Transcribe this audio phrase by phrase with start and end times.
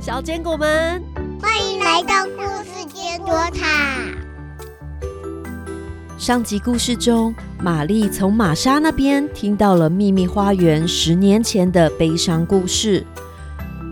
[0.00, 1.02] 小坚果们，
[1.40, 3.98] 欢迎来到故事坚果塔。
[6.18, 13.04] 上集故事中，玛丽从玛莎那边听到了秘密花园十年前的悲伤故事。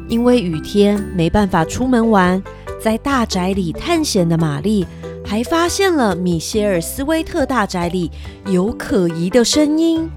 [0.09, 2.43] 因为雨天没办法出门玩，
[2.81, 4.85] 在大宅里探险的玛丽，
[5.25, 8.11] 还发现了米歇尔斯威特大宅里
[8.47, 10.11] 有可疑的声音。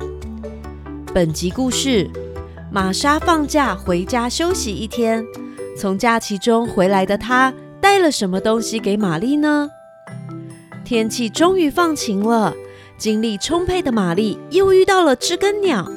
[1.13, 2.09] 本集故事，
[2.72, 5.23] 玛莎放假回家休息一天，
[5.76, 9.70] 从假期中回来的她带了什么东西给玛丽呢？
[10.84, 12.54] 天气终于放晴了，
[12.98, 15.90] 精力充沛的玛丽又遇到了知更鸟。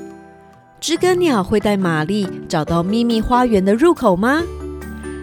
[0.80, 4.42] 知更鸟会带玛丽找到秘密花园的入口吗？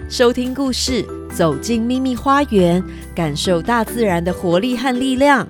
[0.10, 2.84] 收听故事，走进秘密花园，
[3.16, 5.48] 感受大自然的活力和力量。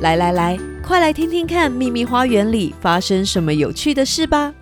[0.00, 4.52] 来来来，快来听听看秘密花园里发生什么有趣的事吧！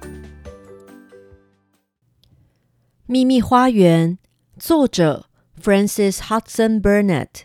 [3.12, 4.16] 秘密花园，
[4.58, 5.26] 作者
[5.62, 7.42] Francis Hudson Burnett，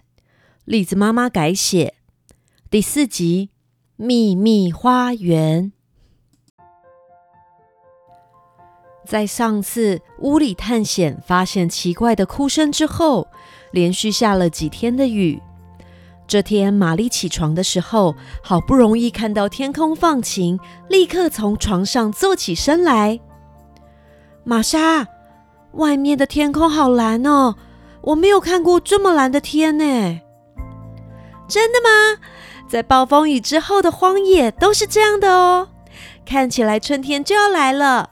[0.64, 1.96] 栗子妈妈改写，
[2.70, 3.50] 第四集
[3.98, 5.73] 《秘密花园》。
[9.06, 13.28] 在上次屋里探险发现奇怪的哭声之后，
[13.72, 15.42] 连续下了几天的雨。
[16.26, 20.58] 这天，玛丽起床的时候，好不容易看到天空放晴，
[20.88, 23.20] 立刻从床上坐起身来。
[24.45, 25.06] 玛莎，
[25.78, 27.56] 外面的天空好蓝哦，
[28.02, 30.20] 我没有看过这么蓝的天呢。
[31.47, 32.20] 真的吗？
[32.67, 35.70] 在暴风雨之后的荒野都是这样的哦，
[36.25, 38.09] 看起来春天就要来了。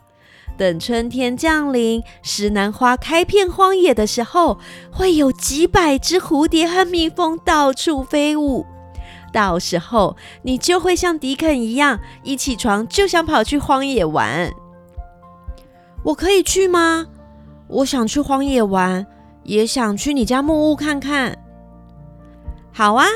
[0.56, 4.58] 等春天降临，石楠花开遍荒野的时候，
[4.90, 8.64] 会有几百只蝴蝶和蜜蜂到处飞舞。
[9.32, 14.50] 到时候，你就会像迪肯一样，一起床就想跑去荒野玩。
[16.04, 17.08] 我可以去吗？
[17.68, 19.06] 我想去荒野玩，
[19.42, 21.36] 也想去你家木屋看看。
[22.72, 23.06] 好啊，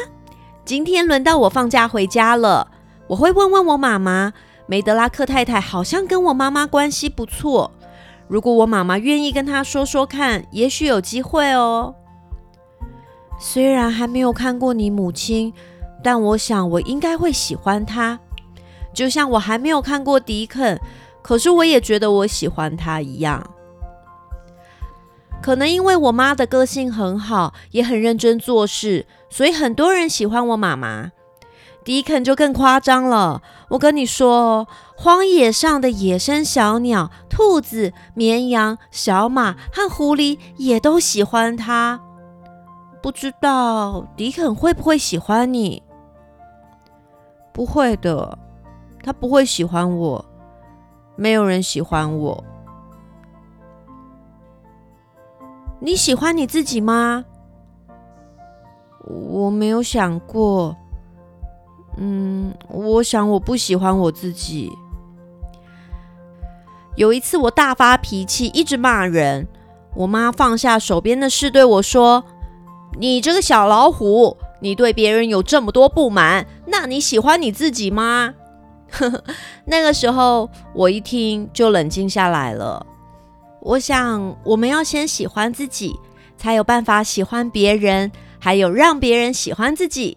[0.65, 2.71] 今天轮到我放假回家了，
[3.07, 4.33] 我会问问我妈妈。
[4.67, 7.73] 梅德拉克太太好像跟我妈妈关系不错，
[8.29, 11.95] 如果我妈妈愿意跟她说说看，也许有机会哦。
[13.39, 15.53] 虽然还没有看过你母亲，
[16.05, 18.19] 但我想我应该会喜欢她，
[18.95, 20.81] 就像我还没有看过迪肯，
[21.21, 23.45] 可是我也觉得我喜欢他一样。
[25.43, 31.13] 可能因为我妈的个性很好，也很认真做事，所以很多人喜欢我妈妈。
[31.83, 33.43] 迪肯就更夸张了。
[33.71, 42.01] 我跟你说哦，荒野上的野生小鸟、兔子、绵羊、小马和狐狸也都喜欢他。
[43.03, 45.83] 不知道迪肯会不会喜欢你？
[47.51, 48.39] 不会的，
[49.03, 50.23] 他不会喜欢我。
[51.17, 52.45] 没有人喜欢我。
[55.81, 57.25] 你喜欢你自己吗？
[59.07, 60.77] 我没有想过。
[61.97, 64.71] 嗯，我想我不喜欢我自己。
[66.97, 69.49] 有一次我大发脾气，一直骂人。
[69.95, 72.25] 我妈放下手边的事对我说
[72.99, 78.35] ：“你这个小老虎，你对别人有这么多不满，那你喜欢你自己吗？”
[79.67, 82.87] 那个时候我一听就冷静下来了。
[83.63, 85.95] 我想我们要先喜欢自己，
[86.37, 90.17] 才有办法喜欢别人，还有让别人喜欢自己。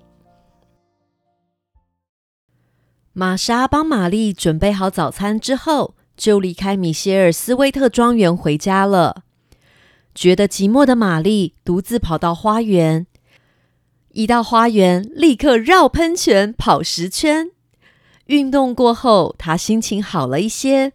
[3.12, 9.24] 玛莎帮玛丽准备好早餐之后，就离开米歇尔斯威特庄园回家了。
[10.16, 13.06] 觉得寂寞的玛丽独自跑到花园，
[14.14, 17.52] 一到花园立刻绕喷泉、跑十圈。
[18.28, 20.94] 运动过后，她心情好了一些。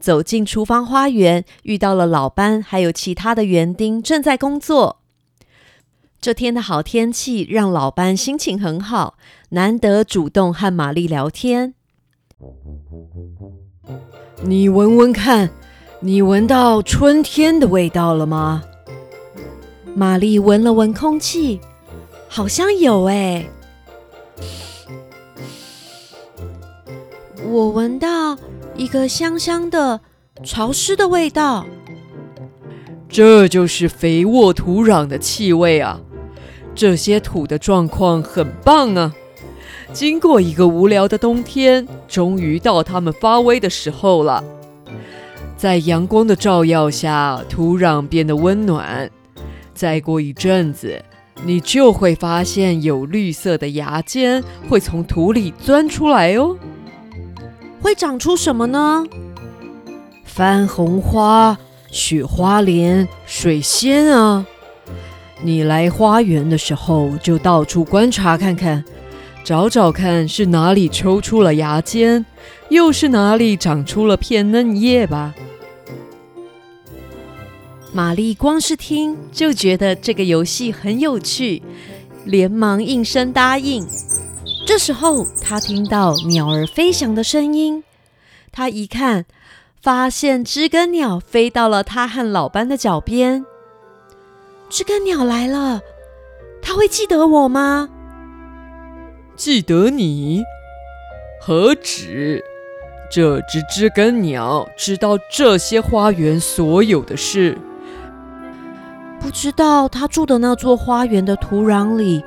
[0.00, 4.96] 走进厨房花园，遇到了老班还有其他的园丁正在工作。
[6.20, 9.14] 这天的好天气让老班心情很好，
[9.50, 11.74] 难得主动和玛丽聊天。
[14.42, 15.50] 你闻闻看，
[16.00, 18.62] 你闻到春天的味道了吗？
[19.94, 21.60] 玛丽闻了闻空气，
[22.28, 23.46] 好像有哎。
[27.44, 28.36] 我闻到
[28.80, 30.00] 一个香香的、
[30.42, 31.66] 潮湿的味道。
[33.10, 36.00] 这就是肥沃土壤的气味啊！
[36.74, 39.14] 这些土的状况很棒啊！
[39.92, 44.42] 经过一个无聊的冬天，终于到它们发威的时候了。
[45.58, 49.10] 在阳光的照耀下，土壤变得温暖。
[49.74, 51.04] 再过一阵子，
[51.44, 56.56] 你就会发现有绿色的芽尖会从土里钻出来哦。
[57.82, 59.04] 会长出什么呢？
[60.24, 61.58] 番红花、
[61.90, 64.46] 雪花莲、水仙啊。
[65.42, 68.84] 你来花园的时候，就到处观察看看，
[69.42, 72.26] 找找看是哪里抽出了芽尖，
[72.68, 75.34] 又是哪里长出了片嫩叶吧。
[77.92, 81.62] 玛丽光是听就觉得这个游戏很有趣，
[82.24, 83.84] 连忙应声答应。
[84.70, 87.82] 这时候，他听到鸟儿飞翔的声音，
[88.52, 89.24] 他一看，
[89.82, 93.44] 发现知更鸟飞到了他和老班的脚边。
[94.68, 95.80] 知更鸟来了，
[96.62, 97.88] 他会记得我吗？
[99.34, 100.44] 记得你？
[101.40, 102.40] 何止！
[103.10, 107.58] 这只知更鸟知道这些花园所有的事。
[109.18, 112.24] 不知道他住的那座花园的土壤里，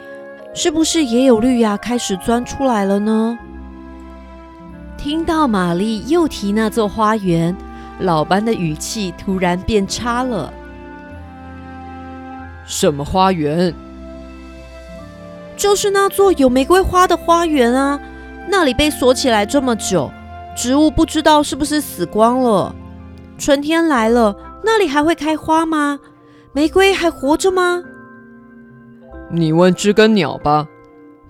[0.54, 3.38] 是不是也有绿芽开始钻出来了呢？
[4.98, 7.56] 听到玛丽又提那座花园，
[8.00, 10.54] 老班的语气突然变差了。
[12.66, 13.74] 什么花园？
[15.58, 18.00] 就是那座有玫瑰花的花园啊！
[18.50, 20.12] 那里被锁起来这么久，
[20.56, 22.76] 植物不知道是不是死光了。
[23.38, 26.00] 春天来了，那里还会开花吗？
[26.54, 27.84] 玫瑰还活着吗？
[29.36, 30.68] 你问知更鸟吧，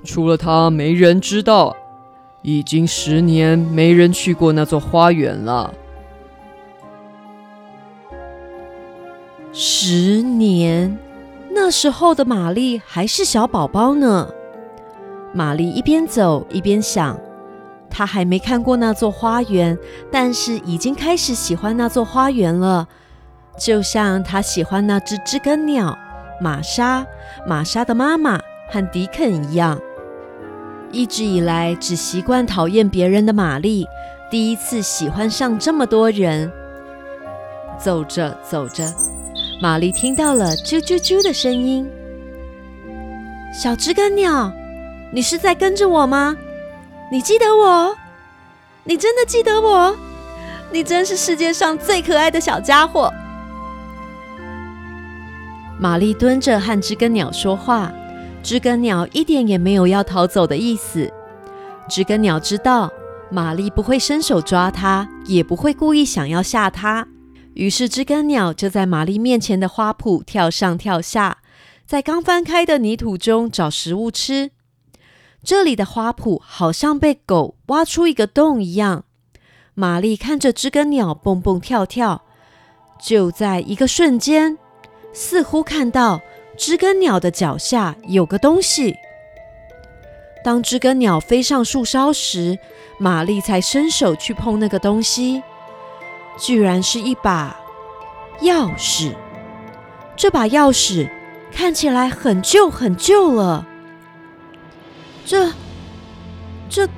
[0.03, 1.73] 除了它，没人知道。
[2.41, 5.73] 已经十年没人去过那座花园了。
[9.53, 10.97] 十年。
[11.49, 14.27] 那时候的玛丽还是小宝宝呢。
[15.31, 17.17] 玛丽一边走一边想，
[17.89, 19.77] 她还没看过那座花园，
[20.11, 22.85] 但是已经开始喜欢那座花园了，
[23.57, 25.97] 就像她喜欢那只知更鸟
[26.43, 27.07] 玛莎、
[27.47, 28.37] 玛莎的妈妈
[28.69, 29.79] 和迪肯一样。
[30.91, 33.87] 一直以来只习惯讨厌别人的玛丽，
[34.29, 36.51] 第一次喜欢上这么多人。
[37.79, 38.93] 走着走着。
[39.61, 41.89] 玛丽听到了啾啾啾的声音。
[43.53, 44.51] 小知更鸟，
[45.13, 46.35] 你是在跟着我吗？
[47.09, 47.95] 你记得我？
[48.83, 49.95] 你真的记得我？
[50.71, 53.13] 你真是世界上最可爱的小家伙。
[55.83, 57.91] 玛丽蹲着和知更鸟说话，
[58.41, 61.11] 知更鸟一点也没有要逃走的意思。
[61.89, 62.89] 知更鸟知道
[63.29, 67.05] 玛丽不会伸手抓它，也不会故意想要吓它。
[67.55, 71.39] 于是，知更鸟就在玛丽面前的花圃跳上跳下，
[71.85, 74.51] 在刚翻开的泥土中找食物吃。
[75.43, 79.03] 这里的花圃好像被狗挖出一个洞一样。
[79.73, 82.23] 玛丽看着知更鸟蹦蹦跳跳，
[83.01, 84.57] 就在一个瞬间，
[85.13, 86.21] 似乎看到
[86.57, 88.97] 知更鸟的脚下有个东西。
[90.43, 92.59] 当知更鸟飞上树梢时，
[92.97, 95.41] 玛丽才伸手去碰那个东西。
[96.37, 97.55] 居然是一把
[98.41, 99.13] 钥匙，
[100.15, 101.07] 这把钥匙
[101.51, 103.67] 看起来很旧很旧了。
[105.25, 105.53] 这、
[106.69, 106.89] 这、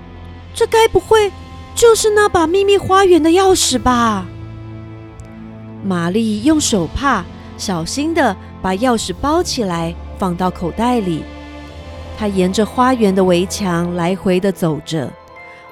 [0.53, 1.31] 这该不会
[1.75, 4.25] 就是那把秘密花园的钥匙吧？
[5.83, 7.25] 玛丽用手帕
[7.57, 11.23] 小心的把钥匙包起来，放到口袋里。
[12.17, 15.11] 他沿着花园的围墙来回的走着，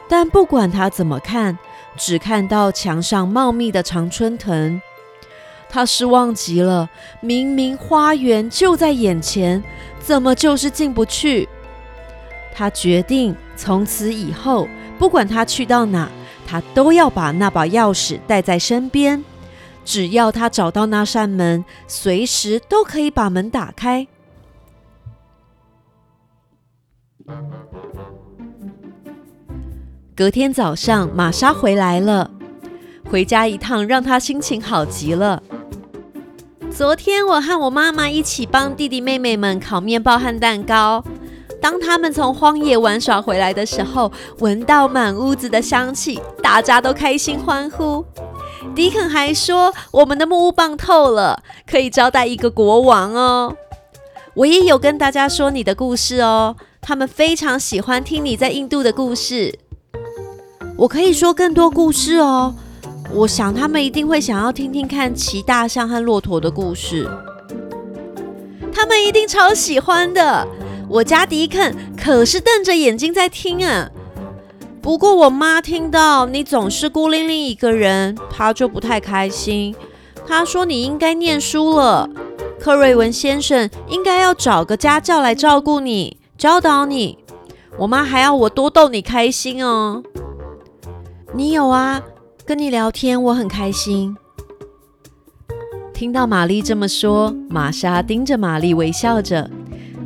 [0.09, 1.57] 但不管他怎么看。
[1.95, 4.81] 只看到墙上茂密的常春藤，
[5.69, 6.89] 他失望极了。
[7.21, 9.63] 明明花园就在眼前，
[9.99, 11.47] 怎么就是进不去？
[12.51, 14.67] 他决定从此以后，
[14.97, 16.09] 不管他去到哪，
[16.47, 19.23] 他都要把那把钥匙带在身边。
[19.85, 24.07] 只要他找到那扇门，随时都可以把门打开。
[30.15, 32.29] 隔天早上，玛莎回来了。
[33.09, 35.41] 回家一趟让她心情好极了。
[36.71, 41.03] 昨天我和我妈妈一起帮弟弟妹妹们烤面包和蛋糕。
[41.61, 48.03] 当他们从荒野玩耍回来的时候，闻到满屋子的香气，大家都开心欢呼。
[48.73, 53.55] 迪肯还说：“我们的木屋棒透了，可以招待一个国王哦。”
[54.35, 59.59] 我也有跟大家说你的故事哦，他们非常喜欢听你在印度的故事。
[60.75, 62.55] 我可以说更多故事哦，
[63.13, 67.07] 我想他们一定会想要听听看骑大象和骆驼的故事，
[68.73, 70.47] 他们一定超喜欢的。
[70.89, 73.89] 我家迪肯可是瞪着眼睛在听啊。
[74.83, 79.73] 不过我妈听到你总是孤零零一个人，她就不太开心。
[80.27, 82.09] 她说你应该念书了，
[82.59, 87.17] 克瑞文先生应该要找个家教来照顾你，教导你。
[87.77, 90.03] 我妈还要我多逗你开心哦。
[91.33, 92.03] 你有啊，
[92.45, 94.17] 跟你聊天我很开心。
[95.93, 99.49] 听到玛丽这么说，玛莎盯着玛丽微笑着，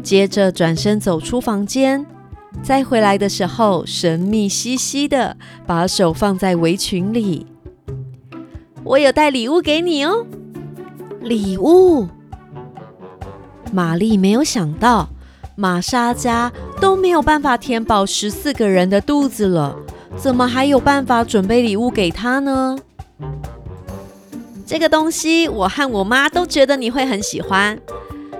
[0.03, 2.05] 接着转身走出房间。
[2.63, 7.47] 再回来的时候，神秘兮兮的把手放在围裙里。
[8.83, 10.25] 我有带礼物给你哦，
[11.21, 12.07] 礼物。
[13.71, 15.09] 玛丽没有想到，
[15.55, 19.77] 玛莎家都没有办法填饱十四个人的肚子了，
[20.15, 22.77] 怎么还有办法准备礼物给她呢？
[24.65, 27.79] 这个东西，我和我妈都觉得你会很喜欢。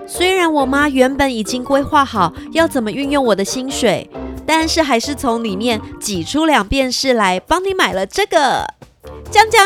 [0.08, 4.10] 虽然我妈原本已经规划好要怎么运用我的薪水，
[4.46, 8.66] 但是还是从里面挤出两便士来帮你买了这个。
[9.30, 9.62] 江江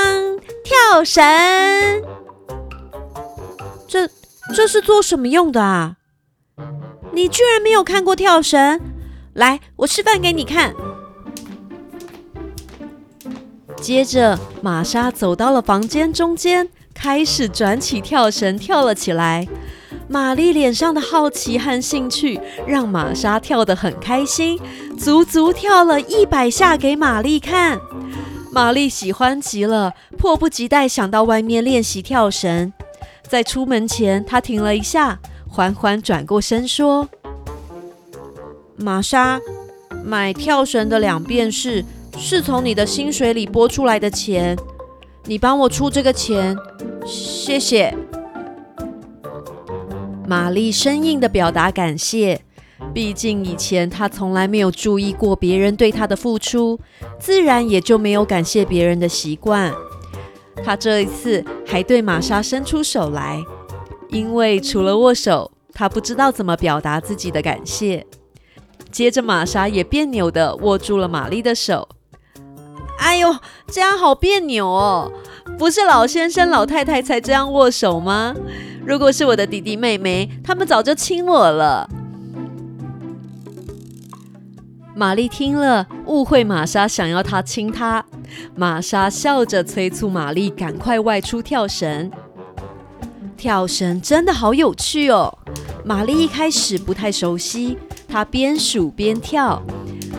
[0.63, 1.24] 跳绳，
[3.88, 4.10] 这
[4.55, 5.98] 这是做什么用的啊？
[7.12, 8.81] 你居然没有看过跳绳？
[9.33, 10.74] 来，我示范给你看。
[13.79, 19.48] 接着，玛莎走到了房间中间，开始转起跳绳，跳了起来。
[20.12, 22.38] 玛丽脸上的好奇和兴趣
[22.68, 24.60] 让玛莎跳得很开心，
[25.00, 27.80] 足足跳了一百下给玛丽看。
[28.51, 32.74] 玛丽喜欢极了，迫不及待想到外面练习跳绳。
[33.25, 37.08] 在出门前，她停了一下，缓缓转过身说
[38.75, 39.39] ：“玛莎，
[40.03, 41.86] 买跳绳的两便士
[42.18, 44.58] 是从你的薪水里拨出来的钱，
[45.24, 46.53] 你帮我出这个钱，
[47.06, 47.96] 谢谢。”
[50.31, 52.41] 玛丽生硬的表达感谢，
[52.93, 56.79] 毕竟以前她从来没有注意过别人对她的付出，
[57.19, 59.73] 自然也就没有感谢别人的习惯。
[60.63, 63.43] 她这一次还对玛莎伸出手来，
[64.07, 68.07] 因为除了握手，她不知道怎么表达自己的感谢。
[68.89, 71.89] 接着，玛莎也别扭的握住了玛丽的手。
[73.00, 73.35] 哎呦，
[73.67, 75.11] 这样好别扭哦！
[75.57, 78.33] 不是老先生、老太太才这样握手吗？
[78.86, 81.89] 如果是我的弟弟妹妹，他们早就亲我了。
[84.95, 88.03] 玛丽听了，误会玛莎想要她亲她。
[88.55, 92.12] 玛莎笑着催促玛丽赶快外出跳绳。
[93.38, 95.38] 跳绳真的好有趣哦！
[95.83, 99.62] 玛丽一开始不太熟悉，她边数边跳，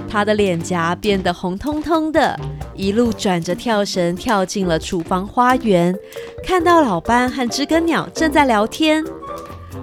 [0.09, 2.38] 她的脸颊变得红彤彤的。
[2.75, 5.95] 一路转着跳绳跳进了厨房花园，
[6.45, 9.05] 看到老班和知更鸟正在聊天。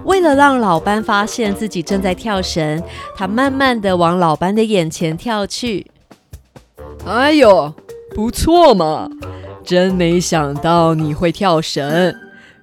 [0.05, 2.81] 为了让老班发现自己正在跳绳，
[3.15, 5.87] 他慢慢的往老班的眼前跳去。
[7.05, 7.73] 哎呦，
[8.15, 9.09] 不错嘛！
[9.63, 12.15] 真没想到你会跳绳，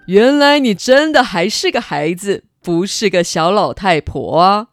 [0.06, 4.68] 原来你真的还是个孩子，不是个小老太婆啊！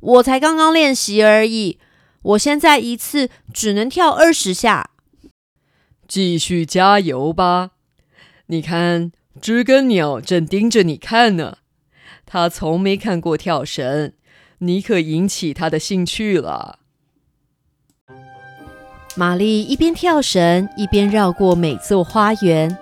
[0.00, 1.78] 我才刚刚练习而已。
[2.22, 4.90] 我现在一次只能跳二十下，
[6.06, 7.72] 继续加油吧！
[8.46, 9.10] 你看，
[9.40, 11.58] 知更鸟正盯着你看呢。
[12.24, 14.12] 他从没看过跳绳，
[14.58, 16.78] 你可引起他的兴趣了。
[19.16, 22.78] 玛丽一边跳绳，一边绕过每座花园，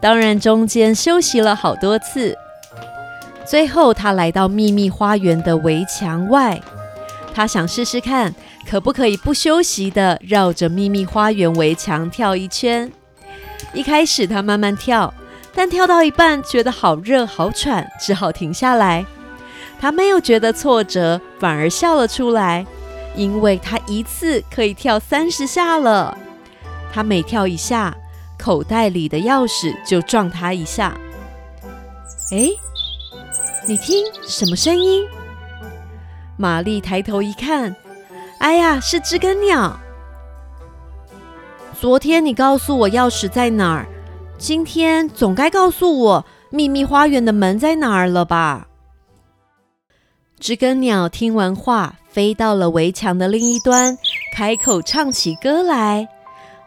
[0.00, 2.36] 当然中间休息了好多次。
[3.44, 6.60] 最后，她来到秘密花园的围墙外，
[7.34, 8.34] 她想试试看。
[8.68, 12.92] 可不可以不休息的绕着秘密花园围墙跳一圈？
[13.72, 15.12] 一开始他慢慢跳，
[15.54, 19.06] 但跳到一半觉得好热好喘，只好停下来。
[19.80, 22.66] 他没有觉得挫折，反而笑了出来，
[23.16, 26.18] 因为他一次可以跳三十下了。
[26.92, 27.96] 他每跳一下，
[28.38, 30.94] 口袋里的钥匙就撞他一下。
[32.32, 32.50] 哎，
[33.66, 35.06] 你听什么声音？
[36.36, 37.74] 玛丽抬头一看。
[38.38, 39.78] 哎呀，是知更鸟！
[41.78, 43.86] 昨天你告诉我钥匙在哪儿，
[44.38, 48.68] 今天总该告诉我秘密花园的门在哪儿了吧？
[50.38, 53.98] 知更鸟听完话，飞到了围墙的另一端，
[54.32, 56.08] 开口唱起歌来。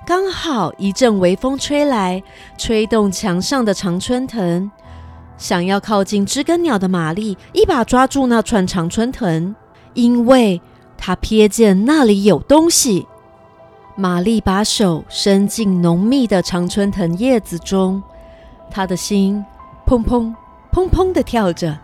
[0.06, 2.22] 刚好一阵微风吹来，
[2.58, 4.70] 吹动墙上的常春藤。
[5.38, 9.56] 想要靠近知更鸟的玛丽，一把抓住那串常春藤，
[9.94, 10.62] 因为。
[11.04, 13.08] 他瞥见那里有东西，
[13.96, 18.04] 玛丽把手伸进浓密的常春藤叶子中，
[18.70, 19.44] 她的心
[19.88, 20.32] 砰砰
[20.72, 21.80] 砰砰的跳着。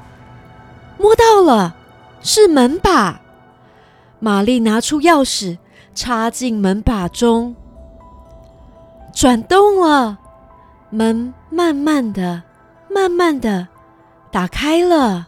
[0.99, 1.75] 摸到了，
[2.21, 3.19] 是门把。
[4.19, 5.57] 玛丽拿出钥匙，
[5.95, 7.55] 插进门把中，
[9.11, 10.19] 转动了，
[10.91, 12.43] 门慢慢的、
[12.87, 13.67] 慢慢的
[14.31, 15.27] 打开了。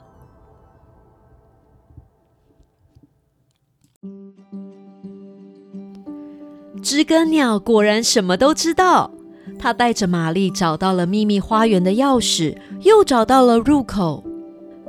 [6.82, 9.12] 知更鸟果然什么都知道。
[9.58, 14.24] 他带着玛丽找到了秘密花园的钥匙，又找到了入口。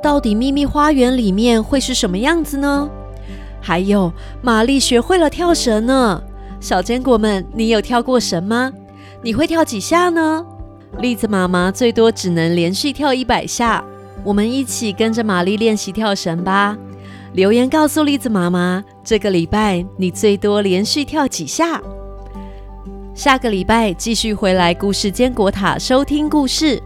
[0.02, 2.88] 到底秘密花园里面会是什么样子呢？
[3.60, 6.22] 还有，玛丽学会了跳绳呢。
[6.60, 8.72] 小坚果们，你有跳过绳吗？
[9.22, 10.44] 你会跳几下呢？
[10.98, 13.84] 栗子妈妈最多只能连续跳一百下。
[14.24, 16.76] 我们一起跟着玛丽练习跳绳吧。
[17.32, 21.80] 留言告诉栗子妈妈，这个礼拜你最多连续跳几下？
[23.14, 26.82] 下个礼拜继续回来故事坚果塔收听故事，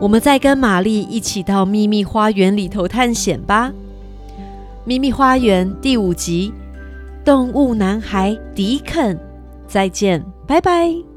[0.00, 3.72] 我们再跟玛丽一起到秘密花园里头探险吧。
[4.84, 6.52] 秘密花园第五集，
[7.24, 9.18] 动物男孩迪肯，
[9.68, 11.13] 再见，拜拜。